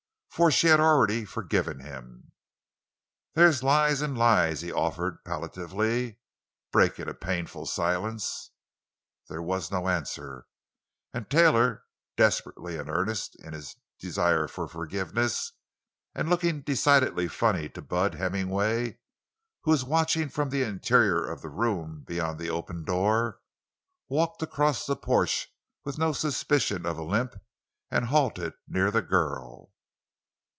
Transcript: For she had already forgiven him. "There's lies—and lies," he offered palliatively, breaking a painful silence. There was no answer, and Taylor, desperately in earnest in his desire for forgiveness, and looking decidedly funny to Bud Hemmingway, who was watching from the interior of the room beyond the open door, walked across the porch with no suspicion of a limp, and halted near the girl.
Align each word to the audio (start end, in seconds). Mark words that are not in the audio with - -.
For 0.33 0.49
she 0.49 0.67
had 0.67 0.79
already 0.79 1.25
forgiven 1.25 1.81
him. 1.81 2.31
"There's 3.35 3.61
lies—and 3.63 4.17
lies," 4.17 4.61
he 4.61 4.71
offered 4.71 5.21
palliatively, 5.25 6.19
breaking 6.71 7.09
a 7.09 7.13
painful 7.13 7.65
silence. 7.65 8.51
There 9.27 9.41
was 9.41 9.69
no 9.71 9.89
answer, 9.89 10.47
and 11.13 11.29
Taylor, 11.29 11.83
desperately 12.15 12.77
in 12.77 12.89
earnest 12.89 13.35
in 13.43 13.51
his 13.51 13.75
desire 13.99 14.47
for 14.47 14.69
forgiveness, 14.69 15.51
and 16.15 16.29
looking 16.29 16.61
decidedly 16.61 17.27
funny 17.27 17.67
to 17.67 17.81
Bud 17.81 18.15
Hemmingway, 18.15 18.99
who 19.63 19.71
was 19.71 19.83
watching 19.83 20.29
from 20.29 20.49
the 20.49 20.63
interior 20.63 21.27
of 21.27 21.41
the 21.41 21.49
room 21.49 22.05
beyond 22.07 22.39
the 22.39 22.49
open 22.49 22.85
door, 22.85 23.41
walked 24.07 24.41
across 24.41 24.85
the 24.85 24.95
porch 24.95 25.49
with 25.83 25.99
no 25.99 26.13
suspicion 26.13 26.85
of 26.85 26.97
a 26.97 27.03
limp, 27.03 27.35
and 27.91 28.05
halted 28.05 28.53
near 28.65 28.89
the 28.89 29.01
girl. 29.03 29.73